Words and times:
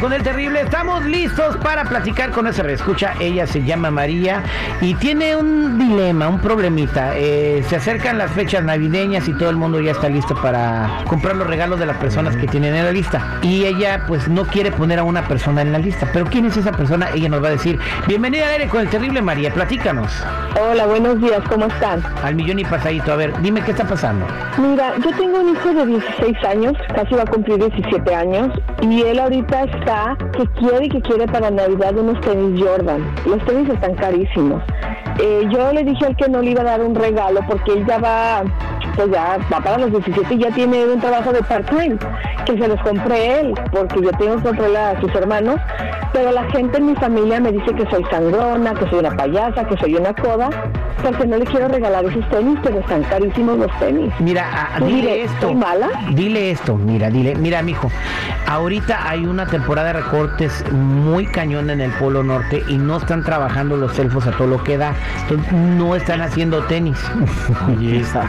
con 0.00 0.12
el 0.14 0.22
terrible. 0.22 0.62
Estamos 0.62 1.04
listos 1.04 1.56
para 1.58 1.84
platicar 1.84 2.30
con 2.30 2.46
ese 2.46 2.62
reescucha. 2.62 3.14
Ella 3.20 3.46
se 3.46 3.62
llama 3.62 3.90
María 3.90 4.42
y 4.80 4.94
tiene 4.94 5.36
un 5.36 5.78
dilema, 5.78 6.28
un 6.28 6.40
problemita. 6.40 7.16
Eh, 7.16 7.62
se 7.68 7.76
acercan 7.76 8.16
las 8.16 8.30
fechas 8.30 8.64
navideñas 8.64 9.28
y 9.28 9.34
todo 9.34 9.50
el 9.50 9.56
mundo 9.56 9.78
ya 9.80 9.92
está 9.92 10.08
listo 10.08 10.34
para 10.40 11.02
comprar 11.06 11.36
los 11.36 11.46
regalos 11.46 11.78
de 11.78 11.86
las 11.86 11.98
personas 11.98 12.34
que 12.36 12.46
tienen 12.46 12.74
en 12.74 12.84
la 12.86 12.92
lista. 12.92 13.38
Y 13.42 13.66
ella 13.66 14.04
pues 14.08 14.26
no 14.28 14.46
quiere 14.46 14.72
poner 14.72 14.98
a 15.00 15.02
una 15.02 15.28
persona 15.28 15.60
en 15.60 15.72
la 15.72 15.78
lista. 15.78 16.08
Pero 16.12 16.24
¿quién 16.26 16.46
es 16.46 16.56
esa 16.56 16.72
persona? 16.72 17.10
Ella 17.14 17.28
nos 17.28 17.42
va 17.42 17.48
a 17.48 17.52
decir. 17.52 17.78
Bienvenida 18.06 18.48
aire 18.48 18.68
con 18.68 18.80
el 18.80 18.88
terrible 18.88 19.20
María. 19.20 19.52
Platícanos. 19.52 20.10
Hola, 20.60 20.86
buenos 20.86 21.20
días, 21.20 21.42
¿cómo 21.48 21.66
están? 21.66 22.02
Al 22.24 22.34
millón 22.34 22.58
y 22.58 22.64
pasadito. 22.64 23.12
A 23.12 23.16
ver, 23.16 23.38
dime 23.42 23.60
qué 23.62 23.72
está 23.72 23.84
pasando. 23.84 24.26
Mira, 24.56 24.94
yo 24.98 25.10
tengo 25.16 25.40
un 25.40 25.50
hijo 25.50 25.74
de 25.74 25.86
16 25.86 26.44
años, 26.44 26.72
casi 26.94 27.14
va 27.14 27.22
a 27.22 27.26
cumplir 27.26 27.58
17 27.58 28.14
años, 28.14 28.50
y 28.82 29.02
él 29.02 29.18
ahorita 29.18 29.64
está 29.64 29.89
que 30.36 30.46
quiere 30.58 30.86
y 30.86 30.88
que 30.88 31.00
quiere 31.00 31.26
para 31.26 31.50
Navidad 31.50 31.96
unos 31.96 32.20
tenis 32.20 32.62
Jordan. 32.62 33.02
Los 33.26 33.44
tenis 33.44 33.68
están 33.68 33.94
carísimos. 33.94 34.62
Eh, 35.18 35.48
yo 35.50 35.72
le 35.72 35.82
dije 35.82 36.06
al 36.06 36.16
que 36.16 36.28
no 36.28 36.40
le 36.40 36.52
iba 36.52 36.60
a 36.62 36.64
dar 36.64 36.80
un 36.80 36.94
regalo 36.94 37.40
porque 37.48 37.72
él 37.72 37.84
ya 37.86 37.98
va, 37.98 38.44
pues 38.96 39.10
ya 39.10 39.38
va 39.52 39.60
para 39.60 39.78
los 39.78 39.90
17 39.92 40.34
y 40.34 40.38
ya 40.38 40.50
tiene 40.50 40.84
un 40.86 41.00
trabajo 41.00 41.32
de 41.32 41.42
part-time, 41.42 41.96
que 42.46 42.58
se 42.58 42.68
los 42.68 42.80
compré 42.82 43.40
él, 43.40 43.54
porque 43.72 44.00
yo 44.02 44.10
tengo 44.12 44.36
que 44.36 44.42
comprarle 44.42 44.78
a 44.78 45.00
sus 45.00 45.14
hermanos, 45.14 45.56
pero 46.12 46.32
la 46.32 46.44
gente 46.50 46.78
en 46.78 46.86
mi 46.86 46.94
familia 46.96 47.40
me 47.40 47.52
dice 47.52 47.72
que 47.74 47.88
soy 47.90 48.04
sangrona, 48.10 48.74
que 48.74 48.88
soy 48.90 48.98
una 49.00 49.16
payasa, 49.16 49.64
que 49.64 49.76
soy 49.76 49.94
una 49.94 50.12
coda, 50.14 50.50
porque 51.02 51.26
no 51.26 51.36
le 51.38 51.44
quiero 51.46 51.68
regalar 51.68 52.04
esos 52.04 52.28
tenis, 52.28 52.58
pero 52.62 52.80
están 52.80 53.02
carísimos 53.04 53.58
los 53.58 53.78
tenis. 53.78 54.12
Mira, 54.18 54.68
a- 54.74 54.80
dile 54.80 54.96
dile, 54.96 55.22
esto. 55.24 55.46
¿soy 55.46 55.54
mala? 55.54 55.88
Dile 56.12 56.50
esto, 56.50 56.76
mira, 56.76 57.08
dile, 57.10 57.34
mira, 57.36 57.62
mijo. 57.62 57.90
Ahorita 58.46 59.08
hay 59.08 59.24
una 59.26 59.46
temporada 59.46 59.92
de 59.92 60.00
recortes 60.02 60.64
muy 60.72 61.24
cañón 61.26 61.70
en 61.70 61.80
el 61.80 61.90
Polo 61.92 62.22
Norte 62.24 62.62
y 62.68 62.76
no 62.76 62.96
están 62.96 63.22
trabajando 63.22 63.76
los 63.76 63.96
elfos 63.98 64.26
a 64.26 64.32
todo 64.32 64.48
lo 64.48 64.64
que 64.64 64.76
da. 64.76 64.92
Entonces 65.22 65.52
no 65.52 65.94
están 65.94 66.20
haciendo 66.20 66.62
tenis. 66.64 66.98
Oye, 67.68 67.98
está 68.00 68.28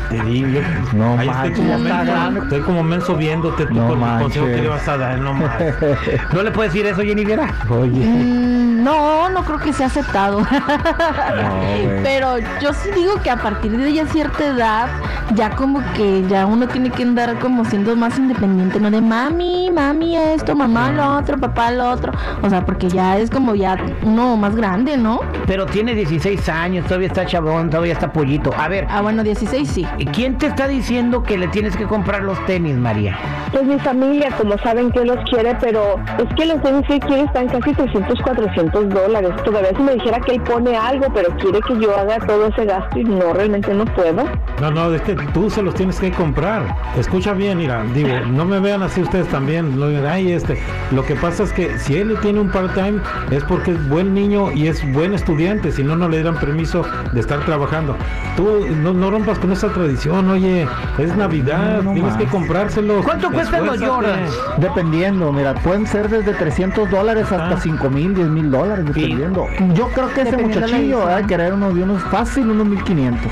No 0.94 1.18
Ahí 1.18 1.30
estoy 1.30 1.52
como, 1.54 1.78
menso, 1.80 2.12
grande. 2.12 2.40
estoy 2.42 2.60
como 2.62 2.84
menso 2.84 3.16
viéndote 3.16 3.66
tú 3.66 3.74
No 3.74 3.88
con 3.88 4.04
el 4.04 4.22
consejo 4.22 4.46
que 4.48 4.62
le 4.62 4.68
vas 4.68 4.88
a 4.88 4.98
dar, 4.98 5.20
no 5.20 5.34
manches. 5.34 5.76
¿No 6.34 6.44
le 6.44 6.52
puedes 6.52 6.74
decir 6.74 6.86
eso, 6.88 7.02
Jennifer? 7.02 7.40
Oye, 7.70 8.06
Mm, 8.06 8.84
No, 8.84 9.30
no 9.30 9.44
creo 9.44 9.60
que 9.60 9.72
sea 9.74 9.88
aceptado. 9.88 10.42
Pero 12.04 12.38
yo 12.62 12.74
sí 12.74 12.90
digo 12.96 13.22
que 13.22 13.30
a 13.30 13.38
partir 13.38 13.78
de 13.78 13.94
ya 13.94 14.06
cierta 14.08 14.46
edad, 14.48 14.88
ya 15.36 15.52
como 15.52 15.82
que 15.96 16.24
ya 16.28 16.46
uno 16.46 16.68
tiene 16.68 16.90
que 16.90 17.04
andar 17.04 17.38
como 17.40 17.64
siendo 17.66 17.96
más 17.96 18.18
independiente, 18.18 18.80
no 18.80 18.90
de 18.92 19.02
mami, 19.02 19.70
mami 19.72 20.18
esto, 20.18 20.56
mamá 20.56 20.92
lo 20.92 21.18
otro, 21.18 21.38
papá 21.38 21.72
lo 21.72 21.90
otro. 21.90 22.12
O 22.42 22.50
sea, 22.50 22.66
porque 22.66 22.90
ya 22.90 23.18
es 23.18 23.30
como 23.30 23.56
ya 23.56 23.78
uno 24.04 24.36
más 24.38 24.56
grande, 24.56 24.98
¿no? 24.98 25.20
Pero 25.48 25.66
tiene 25.66 25.94
16 25.94 26.50
años, 26.50 26.86
todavía 26.86 27.08
está 27.08 27.26
chabón, 27.26 27.70
todavía 27.70 27.94
está 27.94 28.12
pollito. 28.12 28.52
A 28.58 28.68
ver, 28.68 28.88
Ah, 28.90 29.02
bueno, 29.02 29.24
16 29.24 29.70
sí. 29.70 29.88
¿quién 30.14 30.38
te 30.42 30.48
está 30.48 30.68
diciendo 30.68 31.22
que 31.22 31.38
le 31.38 31.48
tienes 31.50 31.78
que 31.78 31.86
comprar 31.86 32.24
los 32.24 32.44
tenis, 32.48 32.76
María? 32.76 33.16
Pues 33.52 33.64
mi 33.64 33.78
familia, 33.78 34.32
como 34.40 34.58
saben 34.58 34.90
que 34.90 35.06
los 35.06 35.18
quiere, 35.30 35.56
pero 35.62 35.98
es 36.18 36.34
que 36.36 36.48
los 36.48 36.60
tenis 36.64 36.84
que 36.88 37.00
quiere 37.00 37.24
están 37.26 37.48
casi 37.48 37.72
300, 37.72 38.20
400 38.20 38.90
dólares. 38.90 39.30
Todavía 39.46 39.70
si 39.78 39.84
me 39.84 39.94
dijera 39.94 40.20
que 40.20 40.32
él 40.32 40.42
pone 40.42 40.76
algo, 40.76 41.06
pero 41.14 41.30
quiere 41.38 41.60
que 41.62 41.80
yo 41.80 41.96
haga 41.96 42.18
todo 42.26 42.48
ese 42.48 42.66
gasto 42.66 42.98
y 42.98 43.04
no, 43.04 43.34
realmente 43.34 43.72
no 43.72 43.86
puedo. 43.86 44.24
No, 44.60 44.72
no, 44.72 44.92
es 44.92 45.04
que 45.04 45.14
tú 45.32 45.48
se 45.52 45.62
los 45.62 45.76
tienes 45.76 46.00
que 46.00 46.12
comprar. 46.12 46.76
Escucha 46.98 47.34
bien, 47.34 47.60
mira, 47.60 47.84
digo, 47.94 48.10
no 48.32 48.44
me 48.44 48.60
vean 48.60 48.82
así 48.82 49.04
ustedes 49.04 49.28
también. 49.28 49.80
No 49.80 49.90
digan, 49.90 50.08
ay, 50.08 50.32
este. 50.32 50.58
Lo 50.90 51.06
que 51.06 51.16
pasa 51.16 51.44
es 51.44 51.54
que 51.54 51.78
si 51.78 51.98
él 51.98 52.18
tiene 52.20 52.40
un 52.40 52.50
part-time 52.50 53.00
es 53.30 53.44
porque 53.44 53.72
es 53.72 53.90
buen 53.90 54.16
niño 54.16 54.52
y 54.52 54.68
es 54.68 54.92
buen 54.92 55.14
estudiante, 55.14 55.72
si 55.72 55.84
no, 55.84 55.96
no 55.96 56.10
le 56.10 56.18
dieran 56.18 56.40
permiso 56.40 56.84
de 57.14 57.20
estar 57.20 57.46
trabajando. 57.46 57.96
Tú 58.36 58.66
no, 58.82 58.92
no 58.92 59.12
rompas 59.12 59.38
con 59.38 59.52
esa 59.52 59.70
tradición, 59.70 60.31
oye, 60.32 60.68
es 60.98 61.16
Navidad, 61.16 61.82
No 61.84 61.94
tienes 61.94 62.16
que 62.16 62.26
comprárselos. 62.26 63.04
¿Cuánto 63.06 63.32
cuestan 63.32 63.66
los. 63.66 63.80
Jordans? 63.82 64.32
dependiendo, 64.58 65.32
mira, 65.32 65.54
pueden 65.56 65.88
ser 65.88 66.10
desde 66.10 66.34
300 66.34 66.90
dólares 66.90 67.24
hasta 67.32 67.56
Ah. 67.56 67.60
5 67.60 67.90
mil, 67.90 68.14
10 68.14 68.28
mil 68.28 68.52
dólares, 68.52 68.86
dependiendo. 68.86 69.48
Yo 69.74 69.88
creo 69.90 70.10
que 70.14 70.22
ese 70.22 70.38
muchachillo 70.38 71.00
va 71.06 71.18
a 71.18 71.24
querer 71.28 71.54
unos 71.54 71.74
de 71.76 71.84
unos 71.84 72.02
fácil, 72.04 72.50
unos 72.50 72.68
1500. 72.68 73.32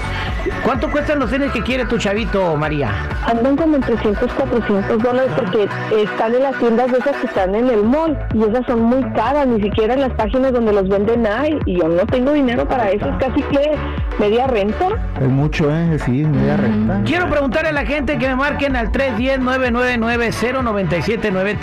¿Cuánto 0.64 0.90
cuestan 0.92 1.20
los 1.20 1.30
tenis 1.30 1.52
que 1.52 1.62
quiere 1.62 1.86
tu 1.86 1.98
chavito, 1.98 2.56
María? 2.56 2.92
Andan 3.28 3.56
como 3.56 3.76
en 3.76 3.82
300, 3.82 4.32
400 4.34 5.02
dólares 5.02 5.32
porque 5.36 5.68
están 6.02 6.34
en 6.36 6.44
las 6.44 6.58
tiendas 6.60 6.92
de 6.92 6.98
esas 6.98 7.16
que 7.18 7.28
están 7.28 7.56
en 7.56 7.70
el 7.70 7.84
mall 7.84 8.18
y 8.34 8.44
esas 8.44 8.66
son 8.66 8.82
muy 8.82 9.04
caras, 9.14 9.48
ni 9.48 9.62
siquiera 9.62 9.94
en 9.94 10.02
las 10.02 10.12
páginas 10.14 10.52
donde 10.54 10.74
los 10.74 10.88
venden 10.90 11.26
hay 11.28 11.58
y 11.66 11.80
yo 11.80 11.88
no 11.88 12.06
tengo 12.08 12.32
dinero 12.34 12.68
para 12.68 12.90
eso, 12.92 13.06
es 13.08 13.16
casi 13.18 13.42
que 13.44 13.72
media 14.20 14.48
renta. 14.48 14.88
Es 15.22 15.28
mucho, 15.30 15.70
¿eh? 15.72 15.98
Sí, 16.06 16.24
media 16.26 16.58
Quiero 17.06 17.30
preguntarle 17.30 17.70
a 17.70 17.74
la 17.74 17.86
gente 17.86 18.18
que 18.18 18.28
me 18.28 18.36
marquen 18.36 18.76
al 18.76 18.92
310-999-0979, 18.92 21.60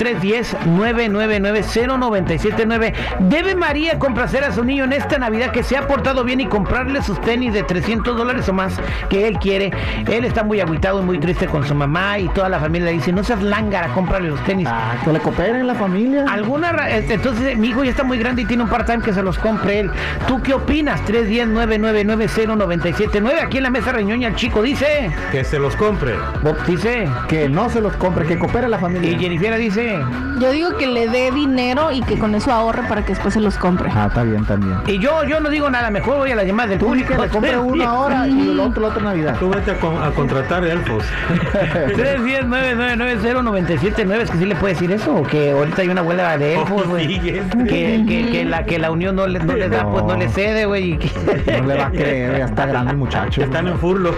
310-999-0979. 0.66 2.92
¿Debe 3.20 3.54
María 3.54 3.98
complacer 3.98 4.44
a 4.44 4.53
su 4.53 4.64
niño 4.64 4.84
en 4.84 4.92
esta 4.92 5.19
Navidad 5.19 5.50
que 5.50 5.62
se 5.62 5.76
ha 5.76 5.87
portado 5.87 6.25
bien 6.25 6.41
y 6.41 6.47
comprarle 6.47 7.03
sus 7.03 7.20
tenis 7.20 7.53
de 7.53 7.62
300 7.62 8.16
dólares 8.16 8.48
o 8.48 8.53
más 8.53 8.75
que 9.09 9.26
él 9.28 9.38
quiere? 9.38 9.72
Él 10.10 10.25
está 10.25 10.42
muy 10.44 10.60
agüitado 10.60 11.00
y 11.00 11.04
muy 11.04 11.19
triste 11.19 11.47
con 11.47 11.66
su 11.66 11.75
mamá 11.75 12.19
y 12.19 12.28
toda 12.28 12.48
la 12.48 12.58
familia 12.60 12.87
le 12.87 12.93
dice, 12.94 13.12
no 13.12 13.22
seas 13.25 13.43
lángara, 13.43 13.88
cómprale 13.88 14.28
los 14.28 14.43
tenis. 14.44 14.69
Ah, 14.70 14.94
que 15.04 15.12
le 15.12 15.19
cooperen 15.20 15.66
la 15.66 15.75
familia. 15.75 16.25
¿Alguna 16.28 16.72
ra- 16.72 16.91
este, 16.91 17.14
entonces 17.14 17.56
mi 17.58 17.69
hijo 17.69 17.82
ya 17.84 17.91
está 17.91 18.04
muy 18.04 18.19
grande 18.19 18.43
y 18.43 18.44
tiene 18.44 18.62
un 18.62 18.69
part-time 18.69 19.03
que 19.03 19.12
se 19.12 19.22
los 19.22 19.38
compre 19.38 19.81
él. 19.81 19.91
¿Tú 20.28 20.41
qué 20.43 20.54
opinas? 20.54 21.00
310-999-0979. 21.06 23.43
Aquí 23.43 23.56
en 23.58 23.62
la 23.64 23.70
mesa 23.70 23.93
reñoña 23.93 24.28
el 24.28 24.34
chico 24.37 24.62
dice. 24.62 25.10
Que 25.32 25.44
se 25.44 25.59
los 25.59 25.75
compre. 25.77 26.15
Bob 26.43 26.56
dice. 26.66 27.09
Que 27.28 27.49
no 27.49 27.69
se 27.69 27.81
los 27.81 27.94
compre, 27.97 28.27
que 28.27 28.38
coopere 28.38 28.69
la 28.69 28.78
Y 28.78 28.81
familia. 28.81 29.19
Jennifer 29.19 29.56
dice. 29.59 29.99
Yo 30.38 30.50
digo 30.53 30.77
que 30.77 30.87
le 30.87 31.09
dé 31.09 31.31
dinero 31.31 31.91
y 31.93 32.03
que 32.03 32.19
con 32.19 32.34
eso 32.34 32.53
ahorre 32.53 32.82
para 32.88 33.03
que 33.03 33.09
después 33.15 33.34
se 33.34 33.41
los 33.41 33.56
compre. 33.56 33.91
Ah, 33.94 34.06
está 34.09 34.22
bien 34.22 34.44
también. 34.44 34.76
Y 34.87 34.99
yo, 34.99 35.25
yo 35.25 35.41
no 35.41 35.49
digo 35.49 35.71
nada, 35.71 35.91
mejor 35.91 36.19
voy 36.19 36.31
a 36.31 36.37
la 36.37 36.44
llamada 36.44 36.69
del 36.71 36.78
Tú 36.78 36.87
público. 36.87 37.15
que 37.15 37.19
le 37.22 37.28
compre 37.28 37.59
uno 37.72 37.84
ahora 37.88 38.28
y 38.28 38.50
el 38.50 38.60
otro 38.60 38.82
la 38.82 38.88
otra 38.88 39.03
Navidad. 39.03 39.37
Tú 39.38 39.49
vete 39.50 39.71
a, 39.72 39.81
con- 39.81 40.03
a 40.03 40.10
contratar 40.10 40.65
elfos. 40.65 41.05
310-999-0979. 41.97 44.21
Es 44.22 44.31
que 44.31 44.38
sí 44.38 44.44
le 44.44 44.55
puede 44.56 44.75
decir 44.75 44.93
eso. 44.93 45.15
O 45.16 45.22
que 45.22 45.50
ahorita 45.53 45.82
hay 45.82 45.88
una 45.88 46.00
abuela 46.03 46.37
de 46.38 46.55
elfos, 46.56 46.87
güey. 46.87 47.06
Sí, 47.06 47.28
es- 47.31 47.47
Que, 47.66 48.05
que, 48.06 48.31
que 48.31 48.44
la, 48.44 48.65
que 48.65 48.78
la 48.78 48.91
unión 48.91 49.16
no 49.16 49.26
le, 49.26 49.38
no 49.41 49.55
le 49.55 49.69
da, 49.69 49.82
No. 49.84 49.93
pues 49.93 50.05
no 50.05 50.16
le 50.16 50.28
cede, 50.28 50.66
güey. 50.66 50.93
y 50.93 50.99
que- 50.99 51.60
No 51.60 51.66
le 51.66 51.78
va 51.78 51.87
a 51.87 51.91
creer, 51.91 52.38
ya 52.38 52.44
está 52.47 52.66
grande 52.66 52.93
el 52.93 52.97
muchacho. 52.99 53.43
Están 53.43 53.69
en 53.69 53.78
furlo. 53.78 54.15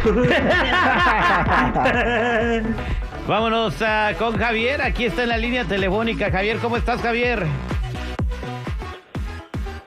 Vámonos 3.29 3.75
ah, 3.83 4.13
con 4.19 4.39
Javier. 4.39 4.81
Aquí 4.83 5.05
está 5.05 5.25
en 5.25 5.31
la 5.31 5.37
línea 5.37 5.65
telefónica. 5.65 6.31
Javier, 6.31 6.59
¿cómo 6.59 6.77
estás, 6.77 7.03
Javier? 7.03 7.45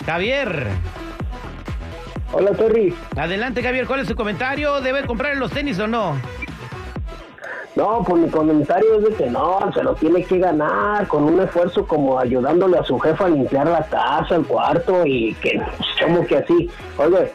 Javier. 0.05 0.67
Hola, 2.33 2.51
Terry. 2.51 2.93
Adelante, 3.15 3.63
Javier. 3.63 3.87
¿Cuál 3.87 4.01
es 4.01 4.07
su 4.07 4.15
comentario? 4.15 4.81
¿Debe 4.81 5.05
comprar 5.05 5.37
los 5.37 5.51
tenis 5.51 5.79
o 5.79 5.87
no? 5.87 6.15
No, 7.75 8.03
pues 8.05 8.23
mi 8.23 8.29
comentario 8.29 8.97
es 8.97 9.05
de 9.05 9.15
que 9.15 9.29
no, 9.29 9.71
se 9.73 9.81
lo 9.81 9.95
tiene 9.95 10.23
que 10.23 10.39
ganar 10.39 11.07
con 11.07 11.23
un 11.23 11.39
esfuerzo 11.39 11.87
como 11.87 12.19
ayudándole 12.19 12.77
a 12.77 12.83
su 12.83 12.99
jefa 12.99 13.25
a 13.25 13.29
limpiar 13.29 13.67
la 13.67 13.85
casa, 13.85 14.35
el 14.35 14.45
cuarto 14.45 15.05
y 15.05 15.33
que, 15.35 15.61
pues, 15.77 15.89
como 16.03 16.27
que 16.27 16.37
así. 16.37 16.69
Oye, 16.97 17.31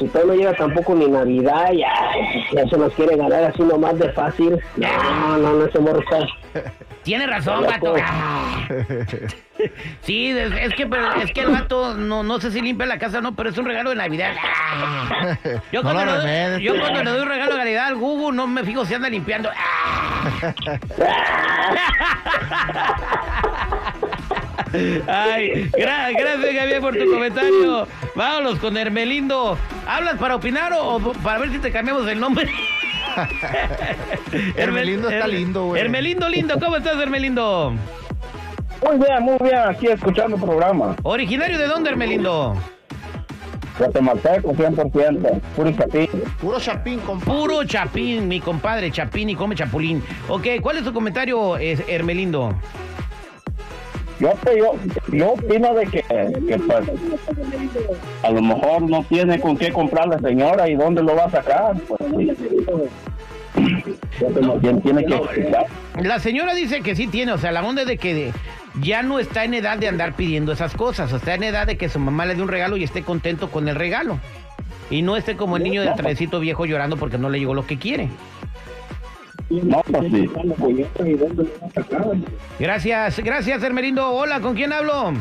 si 0.00 0.08
todo 0.08 0.24
no 0.26 0.34
llega 0.34 0.52
tampoco 0.54 0.94
ni 0.94 1.06
Navidad, 1.06 1.70
ya, 1.72 1.92
ya 2.52 2.66
se 2.68 2.76
los 2.76 2.92
quiere 2.94 3.16
ganar 3.16 3.44
así 3.44 3.62
nomás 3.62 3.96
de 3.98 4.10
fácil. 4.12 4.58
No, 4.76 5.38
no, 5.38 5.52
no, 5.52 5.64
ese 5.66 5.78
morro 5.78 6.00
está- 6.00 6.26
Tiene 7.04 7.26
razón. 7.26 7.66
Ah. 8.02 8.66
Sí, 10.02 10.30
es, 10.30 10.52
es 10.52 10.74
que 10.74 10.86
pero 10.86 11.12
es 11.14 11.30
que 11.32 11.42
el 11.42 11.50
vato 11.50 11.94
no, 11.94 12.22
no 12.22 12.40
sé 12.40 12.50
si 12.50 12.60
limpia 12.62 12.86
la 12.86 12.98
casa 12.98 13.18
o 13.18 13.20
no, 13.20 13.34
pero 13.36 13.50
es 13.50 13.58
un 13.58 13.66
regalo 13.66 13.90
de 13.90 13.96
Navidad. 13.96 14.32
Yo, 15.72 15.82
No 15.82 15.92
cuando, 15.92 16.04
lo 16.16 16.22
le 16.24 16.50
doy, 16.50 16.62
yo 16.62 16.78
cuando 16.80 17.04
le 17.04 17.10
doy 17.10 17.20
un 17.20 17.28
regalo 17.28 17.52
de 17.52 17.58
Navidad 17.58 17.86
al 17.88 17.96
Google 17.96 18.36
no 18.36 18.46
me 18.46 18.64
fijo 18.64 18.84
si 18.86 18.94
anda 18.94 19.08
limpiando. 19.10 19.50
Ay, 25.06 25.70
gra- 25.72 26.10
gracias 26.12 26.54
Javier 26.56 26.80
por 26.80 26.96
tu 26.96 27.10
comentario. 27.10 27.86
Vámonos 28.14 28.58
con 28.58 28.76
Hermelindo. 28.76 29.56
¿Hablas 29.86 30.16
para 30.18 30.36
opinar 30.36 30.72
o, 30.72 30.96
o 30.96 31.12
para 31.14 31.38
ver 31.38 31.50
si 31.50 31.58
te 31.58 31.70
cambiamos 31.70 32.06
el 32.08 32.20
nombre? 32.20 32.48
Hermelindo 34.56 35.08
está 35.10 35.26
lindo, 35.26 35.66
güey. 35.66 35.80
Hermelindo 35.82 36.28
lindo, 36.28 36.58
¿cómo 36.60 36.76
estás, 36.76 36.96
Hermelindo? 37.00 37.74
Muy 38.86 38.96
bien, 38.96 39.22
muy 39.22 39.36
bien, 39.40 39.58
aquí 39.68 39.88
escuchando 39.88 40.36
el 40.36 40.42
programa. 40.42 40.96
¿Originario 41.02 41.58
de 41.58 41.66
dónde, 41.66 41.90
Hermelindo? 41.90 42.56
Guatemalteco, 43.78 44.52
100%, 44.52 45.40
puro 45.56 45.72
chapín. 45.72 46.08
Puro 46.40 46.60
chapín, 46.60 47.00
compa. 47.00 47.24
Puro 47.24 47.64
chapín, 47.64 48.28
mi 48.28 48.40
compadre, 48.40 48.90
chapín 48.90 49.30
y 49.30 49.34
come 49.34 49.54
chapulín. 49.54 50.02
Ok, 50.28 50.46
¿cuál 50.60 50.78
es 50.78 50.84
tu 50.84 50.92
comentario, 50.92 51.56
Hermelindo? 51.56 52.54
Yo, 54.20 54.32
pues, 54.42 54.56
yo, 54.56 54.74
yo 55.10 55.32
opino 55.32 55.74
de 55.74 55.86
que, 55.86 56.02
que, 56.02 56.58
pues, 56.58 56.88
a 58.22 58.30
lo 58.30 58.42
mejor 58.42 58.82
no 58.82 59.02
tiene 59.04 59.40
con 59.40 59.56
qué 59.56 59.72
comprar 59.72 60.08
la 60.08 60.18
señora 60.18 60.68
y 60.68 60.74
dónde 60.74 61.02
lo 61.02 61.16
va 61.16 61.24
a 61.24 61.30
sacar. 61.30 61.74
Pues, 61.88 62.00
sí. 62.16 62.30
¿Quién 64.60 64.82
tiene 64.82 65.04
que 65.06 65.14
explicar? 65.14 65.66
La 66.02 66.18
señora 66.18 66.54
dice 66.54 66.82
que 66.82 66.94
sí 66.94 67.06
tiene, 67.06 67.32
o 67.32 67.38
sea, 67.38 67.50
la 67.50 67.62
onda 67.64 67.82
es 67.82 67.88
de 67.88 67.96
que 67.96 68.32
ya 68.82 69.02
no 69.02 69.18
está 69.18 69.44
en 69.44 69.54
edad 69.54 69.78
de 69.78 69.88
andar 69.88 70.12
pidiendo 70.14 70.52
esas 70.52 70.74
cosas, 70.74 71.12
está 71.12 71.34
en 71.34 71.42
edad 71.42 71.66
de 71.66 71.78
que 71.78 71.88
su 71.88 71.98
mamá 71.98 72.26
le 72.26 72.34
dé 72.34 72.42
un 72.42 72.48
regalo 72.48 72.76
y 72.76 72.84
esté 72.84 73.02
contento 73.02 73.50
con 73.50 73.68
el 73.68 73.74
regalo. 73.74 74.18
Y 74.90 75.02
no 75.02 75.16
esté 75.16 75.36
como 75.36 75.56
el 75.56 75.62
niño 75.62 75.82
del 75.82 75.94
trencito 75.94 76.40
viejo 76.40 76.66
llorando 76.66 76.96
porque 76.96 77.16
no 77.16 77.30
le 77.30 77.38
llegó 77.38 77.54
lo 77.54 77.66
que 77.66 77.78
quiere. 77.78 78.08
No, 79.50 79.82
pues 79.82 80.12
sí. 80.12 80.30
Gracias, 82.60 83.18
gracias, 83.18 83.62
Hermerindo. 83.62 84.08
Hola, 84.08 84.40
¿con 84.40 84.54
quién 84.54 84.72
hablo? 84.72 85.12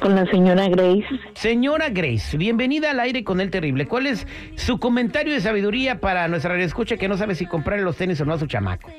Con 0.00 0.16
la 0.16 0.26
señora 0.26 0.68
Grace. 0.68 1.06
Señora 1.34 1.90
Grace, 1.90 2.36
bienvenida 2.36 2.90
al 2.90 2.98
aire 2.98 3.22
con 3.22 3.40
el 3.40 3.50
terrible. 3.50 3.86
¿Cuál 3.86 4.08
es 4.08 4.26
su 4.56 4.78
comentario 4.78 5.32
de 5.32 5.40
sabiduría 5.40 6.00
para 6.00 6.26
nuestra 6.26 6.60
escucha 6.60 6.96
que 6.96 7.08
no 7.08 7.16
sabe 7.16 7.36
si 7.36 7.46
comprarle 7.46 7.84
los 7.84 7.96
tenis 7.96 8.20
o 8.20 8.24
no 8.24 8.34
a 8.34 8.38
su 8.38 8.46
chamaco? 8.46 8.90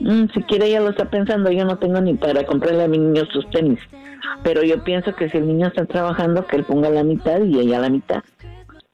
Mm, 0.00 0.24
si 0.32 0.42
quiere 0.44 0.66
ella 0.66 0.80
lo 0.80 0.90
está 0.90 1.10
pensando, 1.10 1.50
yo 1.50 1.66
no 1.66 1.76
tengo 1.76 2.00
ni 2.00 2.14
para 2.14 2.44
comprarle 2.46 2.84
a 2.84 2.88
mi 2.88 2.98
niño 2.98 3.26
sus 3.26 3.48
tenis. 3.50 3.78
Pero 4.42 4.62
yo 4.62 4.82
pienso 4.82 5.14
que 5.14 5.28
si 5.28 5.36
el 5.36 5.46
niño 5.46 5.68
está 5.68 5.84
trabajando, 5.84 6.46
que 6.46 6.56
él 6.56 6.64
ponga 6.64 6.88
la 6.88 7.04
mitad 7.04 7.40
y 7.42 7.60
ella 7.60 7.78
la 7.78 7.90
mitad. 7.90 8.22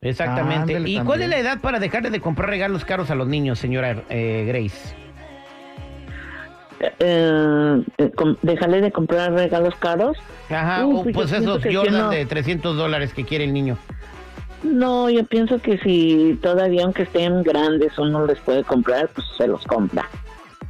Exactamente. 0.02 0.76
Ándale, 0.76 0.88
¿Y 0.88 1.00
cuál 1.00 1.22
es 1.22 1.28
la 1.28 1.38
edad 1.38 1.60
para 1.60 1.78
dejarle 1.78 2.10
de 2.10 2.20
comprar 2.20 2.48
regalos 2.48 2.84
caros 2.84 3.10
a 3.10 3.14
los 3.14 3.28
niños, 3.28 3.58
señora 3.58 4.02
eh, 4.08 4.44
Grace? 4.48 4.96
Eh, 6.80 7.84
eh, 7.98 8.10
dejarle 8.40 8.80
de 8.80 8.90
comprar 8.90 9.32
regalos 9.32 9.74
caros. 9.76 10.16
Ajá, 10.48 10.86
Uh, 10.86 11.00
o 11.00 11.02
pues 11.02 11.14
pues 11.14 11.32
esos 11.32 11.62
Jordan 11.62 12.00
no. 12.00 12.10
de 12.10 12.24
300 12.24 12.76
dólares 12.76 13.12
que 13.12 13.24
quiere 13.24 13.44
el 13.44 13.52
niño. 13.52 13.76
No, 14.62 15.10
yo 15.10 15.24
pienso 15.24 15.58
que 15.58 15.78
si 15.78 16.38
todavía 16.42 16.84
aunque 16.84 17.02
estén 17.02 17.42
grandes 17.42 17.98
uno 17.98 18.24
les 18.26 18.38
puede 18.40 18.64
comprar, 18.64 19.08
pues 19.08 19.26
se 19.36 19.46
los 19.46 19.66
compra. 19.66 20.08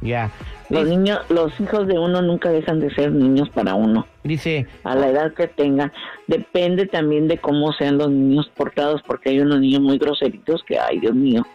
Ya. 0.01 0.31
Los 0.69 0.85
Dice- 0.85 0.97
niños, 0.97 1.19
los 1.29 1.59
hijos 1.59 1.87
de 1.87 1.99
uno 1.99 2.21
nunca 2.21 2.49
dejan 2.49 2.79
de 2.79 2.89
ser 2.93 3.11
niños 3.11 3.49
para 3.49 3.75
uno. 3.75 4.07
Dice, 4.23 4.65
A 4.83 4.95
la 4.95 5.09
edad 5.09 5.33
que 5.33 5.47
tengan, 5.47 5.91
depende 6.27 6.87
también 6.87 7.27
de 7.27 7.37
cómo 7.37 7.71
sean 7.73 7.97
los 7.97 8.09
niños 8.09 8.49
portados, 8.55 9.01
porque 9.05 9.29
hay 9.29 9.39
unos 9.41 9.59
niños 9.59 9.81
muy 9.81 9.97
groseritos 9.97 10.63
que, 10.63 10.79
ay, 10.79 10.99
Dios 10.99 11.13
mío. 11.13 11.45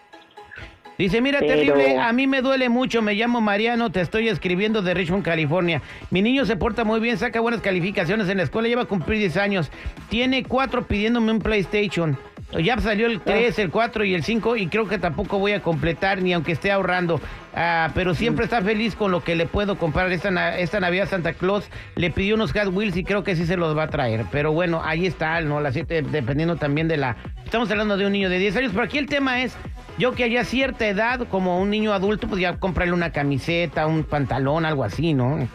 Dice, 0.98 1.20
mira, 1.20 1.40
Pero- 1.40 1.52
terrible, 1.54 1.98
a 1.98 2.10
mí 2.14 2.26
me 2.26 2.40
duele 2.40 2.70
mucho, 2.70 3.02
me 3.02 3.14
llamo 3.14 3.42
Mariano, 3.42 3.90
te 3.92 4.00
estoy 4.00 4.28
escribiendo 4.28 4.80
de 4.80 4.94
Richmond, 4.94 5.24
California. 5.24 5.82
Mi 6.10 6.22
niño 6.22 6.46
se 6.46 6.56
porta 6.56 6.84
muy 6.84 7.00
bien, 7.00 7.18
saca 7.18 7.40
buenas 7.40 7.60
calificaciones 7.60 8.28
en 8.30 8.38
la 8.38 8.44
escuela, 8.44 8.66
lleva 8.68 8.82
a 8.82 8.86
cumplir 8.86 9.18
10 9.18 9.36
años. 9.36 9.70
Tiene 10.08 10.42
cuatro 10.44 10.86
pidiéndome 10.86 11.32
un 11.32 11.40
PlayStation. 11.40 12.16
Ya 12.52 12.78
salió 12.78 13.06
el 13.06 13.20
3, 13.20 13.58
el 13.58 13.70
4 13.70 14.04
y 14.04 14.14
el 14.14 14.22
5 14.22 14.56
y 14.56 14.68
creo 14.68 14.86
que 14.86 14.98
tampoco 14.98 15.38
voy 15.38 15.52
a 15.52 15.62
completar 15.62 16.22
ni 16.22 16.32
aunque 16.32 16.52
esté 16.52 16.70
ahorrando. 16.70 17.20
Ah, 17.54 17.90
pero 17.94 18.14
siempre 18.14 18.44
está 18.44 18.62
feliz 18.62 18.94
con 18.94 19.10
lo 19.10 19.24
que 19.24 19.34
le 19.34 19.46
puedo 19.46 19.76
comprar. 19.76 20.12
Esta, 20.12 20.56
esta 20.58 20.78
Navidad 20.78 21.08
Santa 21.08 21.32
Claus 21.32 21.68
le 21.96 22.10
pidió 22.10 22.36
unos 22.36 22.52
Hot 22.52 22.68
Wheels 22.72 22.96
y 22.96 23.02
creo 23.02 23.24
que 23.24 23.34
sí 23.34 23.46
se 23.46 23.56
los 23.56 23.76
va 23.76 23.84
a 23.84 23.88
traer. 23.88 24.26
Pero 24.30 24.52
bueno, 24.52 24.80
ahí 24.84 25.06
está, 25.06 25.40
¿no? 25.40 25.60
La 25.60 25.72
siete, 25.72 26.02
dependiendo 26.02 26.56
también 26.56 26.86
de 26.86 26.98
la... 26.98 27.16
Estamos 27.44 27.70
hablando 27.70 27.96
de 27.96 28.06
un 28.06 28.12
niño 28.12 28.30
de 28.30 28.38
10 28.38 28.56
años, 28.56 28.72
pero 28.72 28.84
aquí 28.84 28.98
el 28.98 29.06
tema 29.06 29.42
es, 29.42 29.56
yo 29.98 30.12
que 30.12 30.24
haya 30.24 30.44
cierta 30.44 30.86
edad, 30.86 31.26
como 31.28 31.60
un 31.60 31.70
niño 31.70 31.92
adulto, 31.92 32.28
pues 32.28 32.40
ya 32.40 32.56
comprarle 32.58 32.94
una 32.94 33.10
camiseta, 33.10 33.86
un 33.86 34.04
pantalón, 34.04 34.64
algo 34.64 34.84
así, 34.84 35.14
¿no? 35.14 35.48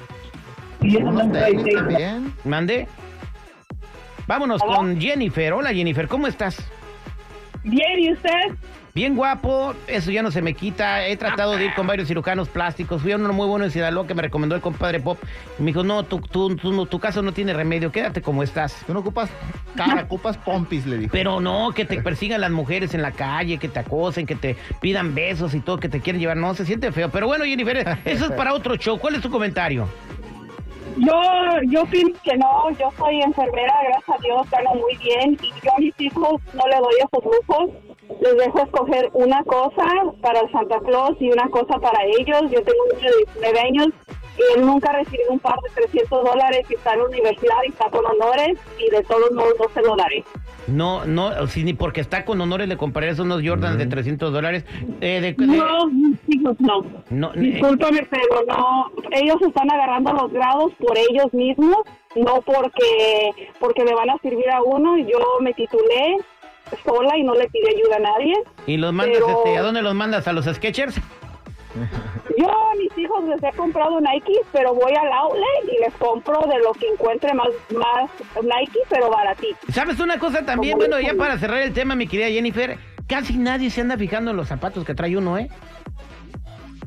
Tenis 0.82 1.74
también. 1.74 2.34
Mande. 2.44 2.88
Vámonos 4.28 4.62
con 4.62 5.00
Jennifer. 5.00 5.54
Hola 5.54 5.74
Jennifer, 5.74 6.08
¿cómo 6.08 6.28
estás? 6.28 6.58
Bien, 7.64 8.00
¿y 8.00 8.14
usted? 8.14 8.56
Bien 8.94 9.16
guapo, 9.16 9.74
eso 9.88 10.12
ya 10.12 10.22
no 10.22 10.32
se 10.32 10.42
me 10.42 10.54
quita. 10.54 11.08
He 11.08 11.16
tratado 11.16 11.56
de 11.56 11.66
ir 11.66 11.74
con 11.76 11.88
varios 11.88 12.10
cirujanos 12.10 12.50
plásticos. 12.50 13.02
Fui 13.02 13.14
a 13.14 13.16
uno 13.16 13.32
muy 13.32 13.48
bueno 13.48 13.64
en 13.64 13.72
Sinaloa 13.72 14.06
que 14.06 14.14
me 14.14 14.22
recomendó 14.22 14.54
el 14.54 14.62
compadre 14.62 15.00
Pop. 15.00 15.18
Y 15.58 15.62
me 15.62 15.68
dijo, 15.68 15.84
no, 15.84 16.04
tu, 16.04 16.20
tu, 16.20 16.58
tu, 16.58 16.74
no, 16.74 16.86
tu 16.86 17.00
caso 17.00 17.22
no 17.22 17.32
tiene 17.32 17.54
remedio, 17.54 17.90
quédate 17.92 18.22
como 18.22 18.44
estás. 18.44 18.76
Tú 18.86 18.94
no 18.94 19.00
ocupas 19.00 19.30
cara, 19.78 20.02
ocupas 20.10 20.38
pompis, 20.38 20.86
le 20.86 20.98
dijo. 20.98 21.12
Pero 21.14 21.40
no, 21.40 21.72
que 21.72 21.86
te 21.86 22.02
persigan 22.02 22.42
las 22.42 22.52
mujeres 22.52 22.94
en 22.94 23.02
la 23.02 23.12
calle, 23.12 23.60
que 23.60 23.70
te 23.70 23.80
acosen, 23.80 24.26
que 24.26 24.36
te 24.36 24.58
pidan 24.82 25.16
besos 25.16 25.54
y 25.54 25.62
todo, 25.62 25.78
que 25.78 25.88
te 25.88 26.02
quieren 26.02 26.20
llevar. 26.20 26.36
No, 26.36 26.54
se 26.54 26.66
siente 26.66 26.92
feo. 26.92 27.10
Pero 27.10 27.28
bueno, 27.28 27.46
Jennifer, 27.46 27.98
eso 28.04 28.26
es 28.26 28.32
para 28.32 28.54
otro 28.54 28.76
show. 28.76 29.00
¿Cuál 29.00 29.16
es 29.16 29.22
tu 29.22 29.32
comentario? 29.32 29.88
Yo, 30.98 31.22
yo 31.70 31.86
pienso 31.86 32.20
que 32.24 32.38
no, 32.38 32.70
yo 32.72 32.90
soy 32.98 33.22
enfermera, 33.22 33.74
gracias 33.84 34.20
a 34.20 34.22
Dios, 34.22 34.50
gano 34.50 34.76
muy 34.76 34.96
bien 34.98 35.38
y 35.42 35.66
yo 35.66 35.74
a 35.74 35.80
mis 35.80 36.00
hijos 36.00 36.42
no 36.54 36.68
le 36.68 36.78
doy 36.78 36.94
esos 36.98 37.24
lujos, 37.24 37.70
les 38.20 38.38
dejo 38.38 38.60
escoger 38.60 39.10
una 39.14 39.44
cosa 39.44 39.86
para 40.22 40.42
el 40.42 40.52
Santa 40.52 40.80
Claus 40.80 41.16
y 41.20 41.32
una 41.32 41.48
cosa 41.50 41.80
para 41.80 42.04
ellos. 42.06 42.42
Yo 42.52 42.64
tengo 42.64 42.84
un 42.94 43.02
de 43.02 43.12
19 43.36 43.60
años 43.60 43.88
y 44.38 44.60
él 44.60 44.66
nunca 44.66 44.90
ha 44.90 44.94
recibido 44.94 45.32
un 45.32 45.40
par 45.40 45.56
de 45.64 45.82
300 45.82 46.24
dólares 46.24 46.66
y 46.70 46.74
está 46.76 46.94
en 46.94 47.00
la 47.00 47.06
universidad 47.06 47.56
y 47.66 47.70
está 47.70 47.90
con 47.90 48.06
honores 48.06 48.58
y 48.80 48.90
de 48.90 49.04
todos 49.04 49.32
modos 49.34 49.54
no 49.60 49.70
se 49.74 49.82
lo 49.82 49.96
daré. 49.96 50.24
No, 50.68 51.06
no, 51.06 51.48
si 51.48 51.64
ni 51.64 51.74
porque 51.74 52.02
está 52.02 52.24
con 52.24 52.40
honores 52.40 52.68
le 52.70 52.78
compraré 52.78 53.20
unos 53.22 53.42
Jordans 53.46 53.78
de 53.78 53.88
300 53.88 54.32
dólares. 54.32 54.64
Eh, 55.02 55.20
de- 55.22 55.34
de- 55.34 55.48
No, 55.48 55.88
mis 55.88 56.18
hijos 56.30 56.56
no. 56.60 56.86
no, 57.10 57.34
eh, 57.34 57.40
Discúlpame, 57.40 58.08
pero 58.10 58.44
no, 58.48 58.92
ellos 59.12 59.42
están 59.42 59.70
agarrando 59.72 60.14
los 60.14 60.32
grados 60.32 60.72
por 60.80 60.98
ellos 60.98 61.34
mismos, 61.34 61.78
no 62.16 62.42
porque 62.42 63.32
porque 63.60 63.84
me 63.84 63.94
van 63.94 64.12
a 64.12 64.18
servir 64.20 64.50
a 64.50 64.62
uno. 64.64 64.98
Yo 64.98 65.20
me 65.42 65.54
titulé 65.54 66.18
sola 66.86 67.18
y 67.18 67.24
no 67.24 67.34
le 67.34 67.50
pide 67.50 67.70
ayuda 67.76 67.96
a 67.98 68.00
nadie. 68.00 68.34
y 68.68 68.78
los 68.78 68.94
mandas, 68.94 69.18
pero- 69.20 69.38
este, 69.40 69.58
¿a 69.58 69.62
dónde 69.62 69.82
los 69.82 69.94
mandas? 69.96 70.28
¿A 70.28 70.34
los 70.34 70.46
Sketchers? 70.46 70.96
Yo 72.38 72.50
a 72.50 72.76
mis 72.76 72.98
hijos 72.98 73.24
les 73.26 73.44
he 73.44 73.56
comprado 73.56 74.00
Nike, 74.00 74.34
pero 74.52 74.74
voy 74.74 74.94
al 74.94 75.12
outlet 75.12 75.74
y 75.74 75.80
les 75.80 75.94
compro 75.96 76.40
de 76.48 76.60
lo 76.60 76.72
que 76.74 76.88
encuentre 76.88 77.34
más 77.34 77.50
más 77.76 78.10
Nike, 78.42 78.80
pero 78.90 79.10
baratito. 79.10 79.58
¿Sabes 79.72 80.00
una 80.00 80.20
cosa 80.20 80.46
también? 80.46 80.78
Como 80.78 80.88
Bueno, 80.88 81.00
ya 81.00 81.16
para 81.16 81.38
cerrar 81.38 81.62
el 81.62 81.74
tema, 81.74 81.96
mi 81.96 82.08
querida 82.08 82.30
Jennifer, 82.30 82.78
casi 83.08 83.38
nadie 83.38 83.70
se 83.70 83.82
anda 83.82 83.98
fijando 83.98 84.32
en 84.32 84.38
los 84.38 84.48
zapatos 84.48 84.86
que 84.86 84.94
trae 84.94 85.18
uno, 85.18 85.38
¿eh? 85.38 85.50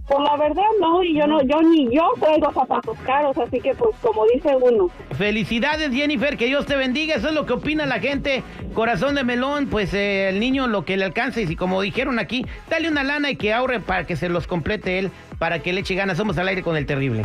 Pues 0.07 0.21
la 0.21 0.37
verdad 0.37 0.63
no, 0.81 1.03
y 1.03 1.17
yo 1.17 1.27
no, 1.27 1.43
yo 1.43 1.63
ni 1.63 1.95
yo 1.95 2.03
traigo 2.21 2.53
zapatos 2.53 2.97
caros, 3.07 3.39
así 3.39 3.59
que 3.59 3.75
pues 3.75 3.97
como 4.03 4.27
dice 4.35 4.55
uno. 4.55 4.91
Felicidades, 5.17 5.91
Jennifer, 5.93 6.37
que 6.37 6.47
Dios 6.47 6.67
te 6.67 6.77
bendiga. 6.77 7.15
Eso 7.15 7.29
es 7.29 7.35
lo 7.35 7.47
que 7.47 7.55
opina 7.55 7.87
la 7.87 8.01
gente. 8.01 8.43
Corazón 8.75 9.15
de 9.15 9.25
melón, 9.25 9.67
pues 9.67 9.95
eh, 9.95 10.29
el 10.29 10.41
niño 10.41 10.67
lo 10.67 10.85
que 10.85 10.99
le 10.99 11.07
alcance. 11.07 11.41
Y 11.41 11.47
si 11.47 11.57
como 11.57 11.81
dijeron 11.81 12.19
aquí, 12.19 12.45
dale 12.69 12.89
una 12.89 13.03
lana 13.03 13.31
y 13.31 13.37
que 13.37 13.55
ahorre 13.55 13.81
para 13.81 14.07
que 14.07 14.17
se 14.17 14.29
los 14.29 14.47
complete 14.47 14.99
él, 14.99 15.11
para 15.39 15.61
que 15.61 15.73
le 15.73 15.81
eche 15.81 15.95
ganas. 15.95 16.19
Somos 16.19 16.37
al 16.37 16.49
aire 16.49 16.63
con 16.63 16.77
el 16.77 16.85
terrible. 16.85 17.25